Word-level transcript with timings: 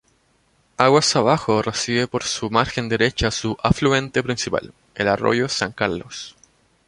Aguas 0.77 1.15
abajo 1.15 1.61
recibe 1.61 2.07
por 2.07 2.23
su 2.23 2.49
margen 2.49 2.89
derecha 2.89 3.29
su 3.29 3.55
afluente 3.61 4.23
principal: 4.23 4.73
el 4.95 5.07
arroyo 5.07 5.47
San 5.47 5.73
Carlos. 5.73 6.35